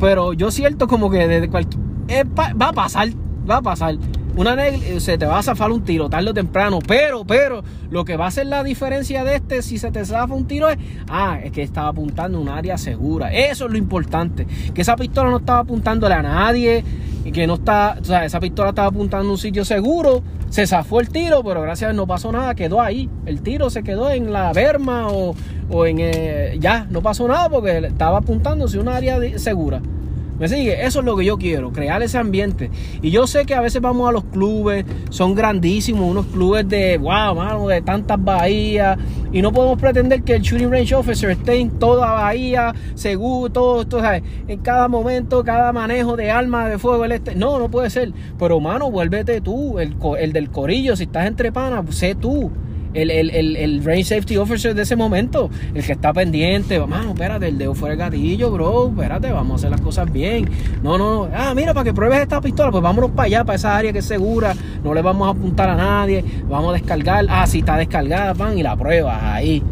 pero 0.00 0.32
yo 0.32 0.50
siento 0.50 0.88
como 0.88 1.10
que 1.10 1.28
desde 1.28 1.48
cualquier... 1.48 2.26
pa- 2.34 2.52
va 2.54 2.68
a 2.68 2.72
pasar, 2.72 3.08
va 3.48 3.58
a 3.58 3.62
pasar. 3.62 3.96
Una 4.36 4.54
neg- 4.54 5.00
se 5.00 5.16
te 5.16 5.24
va 5.24 5.38
a 5.38 5.42
zafar 5.42 5.70
un 5.72 5.82
tiro 5.82 6.10
tarde 6.10 6.28
o 6.30 6.34
temprano, 6.34 6.78
pero, 6.86 7.24
pero, 7.24 7.62
lo 7.90 8.04
que 8.04 8.16
va 8.18 8.26
a 8.26 8.28
hacer 8.28 8.46
la 8.46 8.62
diferencia 8.62 9.24
de 9.24 9.36
este, 9.36 9.62
si 9.62 9.78
se 9.78 9.90
te 9.90 10.04
zafa 10.04 10.34
un 10.34 10.46
tiro, 10.46 10.68
es, 10.68 10.76
ah, 11.08 11.38
es 11.42 11.52
que 11.52 11.62
estaba 11.62 11.88
apuntando 11.88 12.36
a 12.36 12.40
un 12.42 12.48
área 12.50 12.76
segura. 12.76 13.32
Eso 13.32 13.64
es 13.66 13.72
lo 13.72 13.78
importante. 13.78 14.46
Que 14.74 14.82
esa 14.82 14.94
pistola 14.96 15.30
no 15.30 15.38
estaba 15.38 15.60
apuntándole 15.60 16.14
a 16.14 16.22
nadie, 16.22 16.84
y 17.24 17.32
que 17.32 17.46
no 17.46 17.54
está, 17.54 17.96
o 18.00 18.04
sea, 18.04 18.24
esa 18.26 18.38
pistola 18.38 18.68
estaba 18.68 18.88
apuntando 18.88 19.28
a 19.28 19.32
un 19.32 19.38
sitio 19.38 19.64
seguro. 19.64 20.22
Se 20.50 20.66
zafó 20.66 21.00
el 21.00 21.08
tiro, 21.08 21.42
pero 21.42 21.62
gracias 21.62 21.88
a 21.88 21.92
Dios 21.92 21.96
no 21.96 22.06
pasó 22.06 22.30
nada, 22.30 22.54
quedó 22.54 22.80
ahí. 22.80 23.08
El 23.24 23.40
tiro 23.40 23.68
se 23.70 23.82
quedó 23.82 24.10
en 24.10 24.32
la 24.32 24.52
berma 24.52 25.08
o, 25.08 25.34
o 25.70 25.86
en. 25.86 25.96
eh, 25.98 26.56
ya, 26.60 26.86
no 26.88 27.00
pasó 27.02 27.26
nada 27.26 27.48
porque 27.48 27.78
estaba 27.78 28.18
apuntándose 28.18 28.76
a 28.78 28.80
un 28.80 28.88
área 28.88 29.18
segura. 29.38 29.80
¿Me 30.38 30.48
sigue? 30.48 30.84
Eso 30.84 30.98
es 31.00 31.04
lo 31.06 31.16
que 31.16 31.24
yo 31.24 31.38
quiero, 31.38 31.72
crear 31.72 32.02
ese 32.02 32.18
ambiente. 32.18 32.70
Y 33.00 33.10
yo 33.10 33.26
sé 33.26 33.46
que 33.46 33.54
a 33.54 33.60
veces 33.62 33.80
vamos 33.80 34.06
a 34.08 34.12
los 34.12 34.24
clubes, 34.24 34.84
son 35.08 35.34
grandísimos, 35.34 36.02
unos 36.10 36.26
clubes 36.26 36.68
de, 36.68 36.98
wow, 36.98 37.34
mano, 37.34 37.68
de 37.68 37.80
tantas 37.80 38.22
bahías. 38.22 38.98
Y 39.32 39.40
no 39.40 39.50
podemos 39.52 39.78
pretender 39.80 40.22
que 40.22 40.34
el 40.34 40.42
shooting 40.42 40.70
range 40.70 40.94
officer 40.94 41.30
esté 41.30 41.56
en 41.58 41.70
toda 41.78 42.12
bahía, 42.12 42.74
seguro, 42.94 43.50
todo, 43.50 44.00
¿sabes? 44.00 44.22
En 44.46 44.60
cada 44.60 44.88
momento, 44.88 45.42
cada 45.42 45.72
manejo 45.72 46.16
de 46.16 46.30
armas 46.30 46.68
de 46.70 46.78
fuego. 46.78 47.04
Él 47.06 47.12
esté- 47.12 47.34
No, 47.34 47.58
no 47.58 47.70
puede 47.70 47.88
ser. 47.88 48.12
Pero, 48.38 48.60
mano, 48.60 48.90
vuélvete 48.90 49.40
tú, 49.40 49.78
el, 49.78 49.96
el 50.18 50.32
del 50.34 50.50
corillo, 50.50 50.96
si 50.96 51.04
estás 51.04 51.26
entre 51.26 51.50
panas, 51.50 51.82
sé 51.94 52.14
tú 52.14 52.50
el, 52.96 53.10
el, 53.10 53.30
el, 53.30 53.56
el 53.56 53.84
range 53.84 54.04
safety 54.04 54.38
officer 54.38 54.74
de 54.74 54.82
ese 54.82 54.96
momento, 54.96 55.50
el 55.74 55.84
que 55.84 55.92
está 55.92 56.12
pendiente, 56.12 56.78
mano, 56.86 57.10
espérate, 57.10 57.48
el 57.48 57.58
dedo 57.58 57.74
fuera 57.74 57.94
del 57.94 57.98
gatillo, 57.98 58.50
bro, 58.50 58.88
espérate, 58.88 59.30
vamos 59.30 59.52
a 59.52 59.54
hacer 59.56 59.70
las 59.70 59.80
cosas 59.80 60.10
bien. 60.10 60.48
No, 60.82 60.96
no, 60.96 61.26
no, 61.26 61.34
ah, 61.34 61.52
mira, 61.54 61.74
para 61.74 61.84
que 61.84 61.92
pruebes 61.94 62.20
esta 62.20 62.40
pistola, 62.40 62.70
pues 62.70 62.82
vámonos 62.82 63.10
para 63.10 63.26
allá, 63.26 63.44
para 63.44 63.56
esa 63.56 63.76
área 63.76 63.92
que 63.92 63.98
es 63.98 64.04
segura, 64.04 64.54
no 64.82 64.94
le 64.94 65.02
vamos 65.02 65.28
a 65.28 65.32
apuntar 65.32 65.68
a 65.68 65.76
nadie, 65.76 66.24
vamos 66.48 66.70
a 66.70 66.72
descargar, 66.78 67.26
ah, 67.28 67.46
sí 67.46 67.58
está 67.58 67.76
descargada, 67.76 68.34
pan, 68.34 68.58
y 68.58 68.62
la 68.62 68.76
pruebas, 68.76 69.22
ahí, 69.22 69.62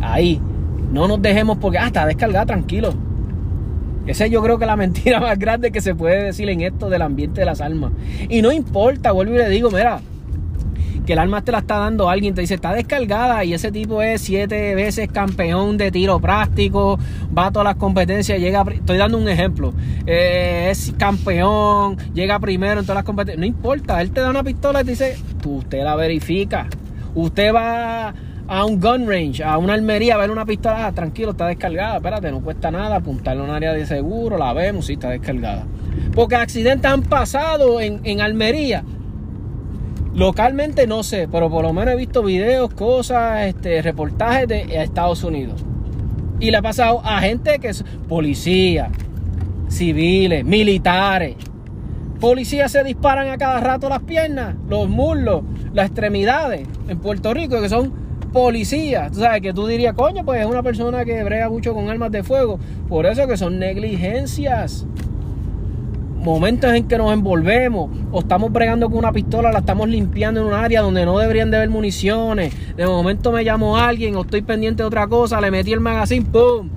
ahí. 0.00 0.40
No 0.90 1.06
nos 1.06 1.22
dejemos 1.22 1.58
porque, 1.58 1.78
ah, 1.78 1.86
está 1.86 2.06
descargada, 2.06 2.46
tranquilo. 2.46 2.94
Esa 4.06 4.26
yo 4.26 4.42
creo 4.42 4.58
que 4.58 4.66
la 4.66 4.76
mentira 4.84 5.20
más 5.20 5.38
grande 5.38 5.70
que 5.70 5.80
se 5.80 5.94
puede 5.94 6.24
decir 6.24 6.48
en 6.48 6.62
esto 6.62 6.88
del 6.88 7.02
ambiente 7.02 7.40
de 7.40 7.46
las 7.46 7.60
armas. 7.60 7.92
Y 8.28 8.42
no 8.42 8.50
importa, 8.50 9.12
vuelvo 9.12 9.34
y 9.34 9.38
le 9.38 9.48
digo, 9.50 9.70
mira, 9.70 10.00
que 11.10 11.14
el 11.14 11.18
arma 11.18 11.42
te 11.42 11.50
la 11.50 11.58
está 11.58 11.76
dando 11.78 12.08
alguien, 12.08 12.36
te 12.36 12.40
dice 12.40 12.54
está 12.54 12.72
descargada 12.72 13.42
y 13.42 13.52
ese 13.52 13.72
tipo 13.72 14.00
es 14.00 14.20
siete 14.20 14.76
veces 14.76 15.08
campeón 15.10 15.76
de 15.76 15.90
tiro 15.90 16.20
práctico, 16.20 17.00
va 17.36 17.46
a 17.46 17.50
todas 17.50 17.64
las 17.64 17.74
competencias, 17.74 18.38
llega, 18.38 18.64
estoy 18.72 18.96
dando 18.96 19.18
un 19.18 19.28
ejemplo, 19.28 19.74
eh, 20.06 20.68
es 20.70 20.94
campeón, 20.96 21.96
llega 22.14 22.38
primero 22.38 22.78
en 22.78 22.86
todas 22.86 22.98
las 22.98 23.04
competencias, 23.04 23.40
no 23.40 23.44
importa, 23.44 24.00
él 24.00 24.12
te 24.12 24.20
da 24.20 24.30
una 24.30 24.44
pistola 24.44 24.82
y 24.82 24.84
te 24.84 24.90
dice, 24.92 25.18
tú, 25.42 25.56
usted 25.56 25.82
la 25.82 25.96
verifica, 25.96 26.68
usted 27.16 27.52
va 27.52 28.14
a 28.46 28.64
un 28.64 28.78
gun 28.78 29.08
range, 29.08 29.42
a 29.42 29.58
una 29.58 29.74
armería, 29.74 30.14
a 30.14 30.18
ver 30.18 30.30
una 30.30 30.46
pistola, 30.46 30.86
ah, 30.86 30.92
tranquilo, 30.92 31.32
está 31.32 31.48
descargada, 31.48 31.96
espérate, 31.96 32.30
no 32.30 32.40
cuesta 32.40 32.70
nada, 32.70 32.94
apuntarle 32.94 33.42
a 33.42 33.44
un 33.46 33.50
área 33.50 33.72
de 33.72 33.84
seguro, 33.84 34.38
la 34.38 34.52
vemos, 34.52 34.86
sí, 34.86 34.92
está 34.92 35.10
descargada. 35.10 35.66
Porque 36.14 36.36
accidentes 36.36 36.88
han 36.88 37.02
pasado 37.02 37.80
en, 37.80 37.98
en 38.04 38.20
Almería, 38.20 38.84
Localmente 40.20 40.86
no 40.86 41.02
sé, 41.02 41.28
pero 41.32 41.48
por 41.48 41.64
lo 41.64 41.72
menos 41.72 41.94
he 41.94 41.96
visto 41.96 42.22
videos, 42.22 42.74
cosas, 42.74 43.46
este, 43.46 43.80
reportajes 43.80 44.46
de 44.46 44.82
Estados 44.82 45.24
Unidos. 45.24 45.64
Y 46.38 46.50
le 46.50 46.58
ha 46.58 46.62
pasado 46.62 47.00
a 47.02 47.22
gente 47.22 47.58
que 47.58 47.68
es 47.68 47.82
policía, 48.06 48.90
civiles, 49.70 50.44
militares. 50.44 51.36
Policías 52.20 52.70
se 52.70 52.84
disparan 52.84 53.30
a 53.30 53.38
cada 53.38 53.60
rato 53.60 53.88
las 53.88 54.02
piernas, 54.02 54.56
los 54.68 54.90
muslos, 54.90 55.42
las 55.72 55.86
extremidades 55.86 56.68
en 56.86 56.98
Puerto 56.98 57.32
Rico, 57.32 57.58
que 57.62 57.70
son 57.70 57.90
policías. 58.30 59.12
Tú 59.12 59.20
sabes 59.20 59.40
que 59.40 59.54
tú 59.54 59.66
dirías, 59.66 59.94
coño, 59.94 60.22
pues 60.22 60.42
es 60.42 60.46
una 60.46 60.62
persona 60.62 61.02
que 61.06 61.24
brega 61.24 61.48
mucho 61.48 61.72
con 61.72 61.88
armas 61.88 62.12
de 62.12 62.22
fuego. 62.22 62.60
Por 62.90 63.06
eso 63.06 63.26
que 63.26 63.38
son 63.38 63.58
negligencias 63.58 64.84
momentos 66.20 66.72
en 66.72 66.86
que 66.86 66.98
nos 66.98 67.12
envolvemos 67.12 67.90
o 68.12 68.20
estamos 68.20 68.52
bregando 68.52 68.88
con 68.88 68.98
una 68.98 69.12
pistola, 69.12 69.50
la 69.50 69.60
estamos 69.60 69.88
limpiando 69.88 70.40
en 70.40 70.46
un 70.46 70.54
área 70.54 70.82
donde 70.82 71.04
no 71.04 71.18
deberían 71.18 71.50
de 71.50 71.56
haber 71.56 71.70
municiones. 71.70 72.54
De 72.76 72.86
momento 72.86 73.32
me 73.32 73.42
llamo 73.42 73.76
a 73.76 73.88
alguien 73.88 74.16
o 74.16 74.22
estoy 74.22 74.42
pendiente 74.42 74.82
de 74.82 74.86
otra 74.86 75.06
cosa, 75.06 75.40
le 75.40 75.50
metí 75.50 75.72
el 75.72 75.80
magazine, 75.80 76.26
¡pum! 76.26 76.68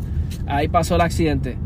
Ahí 0.48 0.68
pasó 0.68 0.96
el 0.96 1.02
accidente. 1.02 1.58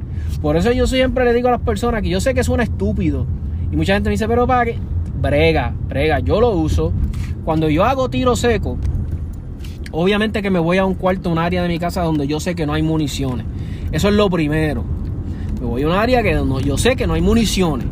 Por 0.41 0.57
eso 0.57 0.71
yo 0.71 0.87
siempre 0.87 1.25
le 1.25 1.33
digo 1.33 1.47
a 1.47 1.51
las 1.51 1.61
personas 1.61 2.01
que 2.01 2.09
yo 2.09 2.19
sé 2.19 2.33
que 2.33 2.43
suena 2.43 2.63
estúpido. 2.63 3.25
Y 3.71 3.75
mucha 3.75 3.93
gente 3.93 4.09
me 4.09 4.11
dice, 4.11 4.27
pero 4.27 4.47
para 4.47 4.65
qué? 4.65 4.79
Brega, 5.19 5.73
brega, 5.87 6.19
yo 6.19 6.39
lo 6.39 6.51
uso. 6.51 6.93
Cuando 7.43 7.69
yo 7.69 7.85
hago 7.85 8.09
tiro 8.09 8.35
seco, 8.35 8.77
obviamente 9.91 10.41
que 10.41 10.49
me 10.49 10.59
voy 10.59 10.77
a 10.77 10.85
un 10.85 10.95
cuarto, 10.95 11.29
un 11.29 11.37
área 11.37 11.61
de 11.61 11.67
mi 11.67 11.79
casa 11.79 12.01
donde 12.01 12.27
yo 12.27 12.39
sé 12.39 12.55
que 12.55 12.65
no 12.65 12.73
hay 12.73 12.81
municiones. 12.81 13.45
Eso 13.91 14.09
es 14.09 14.15
lo 14.15 14.29
primero. 14.29 14.96
Me 15.59 15.65
voy 15.65 15.83
a 15.83 15.87
un 15.87 15.93
área 15.93 16.21
que 16.21 16.33
no, 16.33 16.59
yo 16.59 16.77
sé 16.77 16.95
que 16.95 17.07
no 17.07 17.13
hay 17.13 17.21
municiones. 17.21 17.87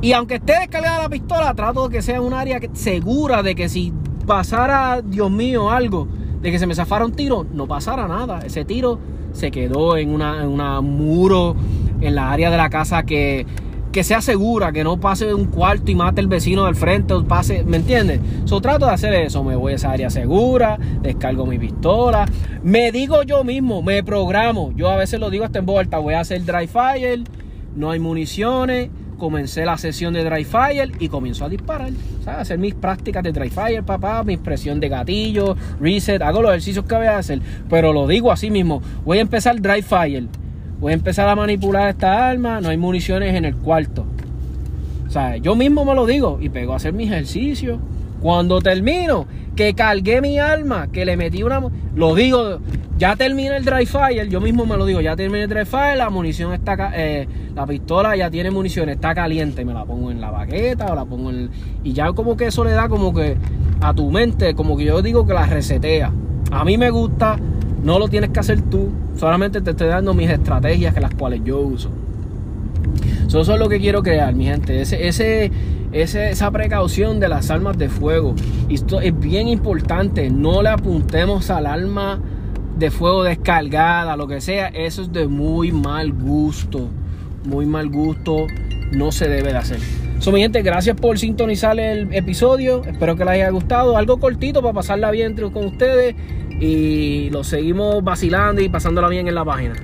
Y 0.00 0.12
aunque 0.12 0.34
esté 0.34 0.58
descargada 0.58 1.02
la 1.02 1.08
pistola, 1.08 1.54
trato 1.54 1.88
de 1.88 1.96
que 1.96 2.02
sea 2.02 2.20
un 2.20 2.34
área 2.34 2.60
segura 2.72 3.42
de 3.42 3.54
que 3.54 3.68
si 3.68 3.92
pasara, 4.26 5.00
Dios 5.00 5.30
mío, 5.30 5.70
algo, 5.70 6.08
de 6.40 6.50
que 6.50 6.58
se 6.58 6.66
me 6.66 6.74
zafara 6.74 7.04
un 7.04 7.12
tiro, 7.12 7.46
no 7.52 7.66
pasara 7.66 8.08
nada. 8.08 8.40
Ese 8.40 8.64
tiro 8.64 8.98
se 9.32 9.50
quedó 9.50 9.96
en 9.96 10.10
una, 10.12 10.42
en 10.42 10.48
una 10.48 10.80
muro, 10.80 11.54
en 12.00 12.14
la 12.14 12.32
área 12.32 12.50
de 12.50 12.56
la 12.56 12.68
casa 12.68 13.04
que, 13.04 13.46
que 13.92 14.04
sea 14.04 14.22
segura, 14.22 14.72
que 14.72 14.84
no 14.84 14.98
pase 14.98 15.26
de 15.26 15.34
un 15.34 15.44
cuarto 15.44 15.90
y 15.90 15.94
mate 15.94 16.22
el 16.22 16.26
vecino 16.26 16.64
del 16.64 16.74
frente, 16.74 17.12
o 17.12 17.24
pase, 17.24 17.62
¿me 17.62 17.76
entiendes? 17.76 18.20
So, 18.46 18.60
trato 18.62 18.86
de 18.86 18.92
hacer 18.92 19.12
eso, 19.12 19.44
me 19.44 19.54
voy 19.54 19.72
a 19.72 19.76
esa 19.76 19.90
área 19.92 20.08
segura, 20.08 20.78
descargo 21.02 21.44
mi 21.44 21.58
pistola, 21.58 22.26
me 22.62 22.90
digo 22.90 23.22
yo 23.22 23.44
mismo, 23.44 23.82
me 23.82 24.02
programo, 24.02 24.72
yo 24.74 24.90
a 24.90 24.96
veces 24.96 25.20
lo 25.20 25.28
digo 25.28 25.44
hasta 25.44 25.58
en 25.58 25.66
vuelta, 25.66 25.98
voy 25.98 26.14
a 26.14 26.20
hacer 26.20 26.42
dry 26.44 26.66
fire, 26.66 27.20
no 27.76 27.90
hay 27.90 28.00
municiones, 28.00 28.88
comencé 29.18 29.66
la 29.66 29.76
sesión 29.76 30.14
de 30.14 30.24
dry 30.24 30.44
fire 30.44 30.90
y 30.98 31.08
comienzo 31.08 31.44
a 31.44 31.50
disparar, 31.50 31.90
¿sabes? 32.24 32.40
hacer 32.40 32.58
mis 32.58 32.74
prácticas 32.74 33.22
de 33.22 33.32
dry 33.32 33.50
fire, 33.50 33.84
papá, 33.84 34.24
mi 34.24 34.38
presión 34.38 34.80
de 34.80 34.88
gatillo, 34.88 35.54
reset, 35.78 36.22
hago 36.22 36.40
los 36.40 36.50
ejercicios 36.50 36.86
que 36.86 36.94
voy 36.94 37.06
a 37.06 37.18
hacer, 37.18 37.40
pero 37.68 37.92
lo 37.92 38.06
digo 38.06 38.32
así 38.32 38.50
mismo, 38.50 38.80
voy 39.04 39.18
a 39.18 39.20
empezar 39.20 39.60
dry 39.60 39.82
fire, 39.82 40.28
voy 40.82 40.90
a 40.90 40.94
empezar 40.94 41.28
a 41.28 41.36
manipular 41.36 41.88
esta 41.88 42.28
arma, 42.28 42.60
no 42.60 42.68
hay 42.68 42.76
municiones 42.76 43.36
en 43.36 43.44
el 43.44 43.54
cuarto. 43.54 44.04
O 45.06 45.10
sea, 45.10 45.36
yo 45.36 45.54
mismo 45.54 45.84
me 45.84 45.94
lo 45.94 46.06
digo 46.06 46.38
y 46.40 46.48
pego 46.48 46.72
a 46.72 46.76
hacer 46.76 46.92
mis 46.92 47.08
ejercicios. 47.08 47.78
Cuando 48.20 48.60
termino, 48.60 49.26
que 49.54 49.74
cargué 49.74 50.20
mi 50.20 50.40
arma, 50.40 50.88
que 50.88 51.04
le 51.04 51.16
metí 51.16 51.44
una... 51.44 51.62
Lo 51.94 52.16
digo, 52.16 52.58
ya 52.98 53.14
terminé 53.14 53.56
el 53.58 53.64
dry 53.64 53.86
fire, 53.86 54.28
yo 54.28 54.40
mismo 54.40 54.66
me 54.66 54.76
lo 54.76 54.84
digo, 54.84 55.00
ya 55.00 55.14
terminé 55.14 55.44
el 55.44 55.48
dry 55.48 55.64
fire, 55.64 55.98
la 55.98 56.10
munición 56.10 56.52
está... 56.52 56.90
eh, 56.96 57.28
la 57.54 57.64
pistola 57.64 58.16
ya 58.16 58.28
tiene 58.28 58.50
munición, 58.50 58.88
está 58.88 59.14
caliente, 59.14 59.64
me 59.64 59.74
la 59.74 59.84
pongo 59.84 60.10
en 60.10 60.20
la 60.20 60.32
baqueta 60.32 60.86
o 60.86 60.96
la 60.96 61.04
pongo 61.04 61.30
en... 61.30 61.48
Y 61.84 61.92
ya 61.92 62.12
como 62.12 62.36
que 62.36 62.46
eso 62.46 62.64
le 62.64 62.72
da 62.72 62.88
como 62.88 63.14
que 63.14 63.36
a 63.80 63.94
tu 63.94 64.10
mente, 64.10 64.54
como 64.56 64.76
que 64.76 64.86
yo 64.86 65.00
digo 65.00 65.24
que 65.28 65.34
la 65.34 65.46
resetea. 65.46 66.12
A 66.50 66.64
mí 66.64 66.76
me 66.76 66.90
gusta, 66.90 67.38
no 67.82 67.98
lo 67.98 68.08
tienes 68.08 68.30
que 68.30 68.40
hacer 68.40 68.60
tú, 68.62 68.88
solamente 69.16 69.60
te 69.60 69.70
estoy 69.70 69.88
dando 69.88 70.14
mis 70.14 70.30
estrategias 70.30 70.94
que 70.94 71.00
las 71.00 71.14
cuales 71.14 71.40
yo 71.44 71.60
uso. 71.60 71.90
So, 73.28 73.40
eso 73.40 73.54
es 73.54 73.58
lo 73.58 73.68
que 73.68 73.78
quiero 73.80 74.02
crear, 74.02 74.34
mi 74.34 74.44
gente. 74.44 74.82
Esa 74.82 76.50
precaución 76.50 77.18
de 77.20 77.28
las 77.28 77.50
armas 77.50 77.78
de 77.78 77.88
fuego. 77.88 78.34
Esto 78.68 79.00
es 79.00 79.18
bien 79.18 79.48
importante. 79.48 80.28
No 80.30 80.62
le 80.62 80.68
apuntemos 80.68 81.48
al 81.50 81.66
arma 81.66 82.20
de 82.78 82.90
fuego 82.90 83.22
descargada, 83.24 84.16
lo 84.16 84.26
que 84.26 84.40
sea. 84.40 84.66
Eso 84.68 85.02
es 85.02 85.12
de 85.12 85.28
muy 85.28 85.72
mal 85.72 86.12
gusto. 86.12 86.88
Muy 87.44 87.64
mal 87.64 87.88
gusto. 87.88 88.46
No 88.92 89.12
se 89.12 89.28
debe 89.28 89.52
de 89.52 89.58
hacer. 89.58 89.78
So, 90.18 90.30
mi 90.30 90.40
gente, 90.40 90.60
gracias 90.62 90.94
por 91.00 91.18
sintonizar 91.18 91.78
el 91.80 92.12
episodio. 92.14 92.82
Espero 92.84 93.16
que 93.16 93.24
les 93.24 93.34
haya 93.34 93.50
gustado. 93.50 93.96
Algo 93.96 94.18
cortito 94.18 94.60
para 94.60 94.74
pasarla 94.74 95.10
bien 95.10 95.28
entre- 95.30 95.50
con 95.50 95.64
ustedes. 95.64 96.14
Y 96.64 97.28
lo 97.30 97.42
seguimos 97.42 98.04
vacilando 98.04 98.62
y 98.62 98.68
pasándola 98.68 99.08
bien 99.08 99.26
en 99.26 99.34
la 99.34 99.44
página. 99.44 99.74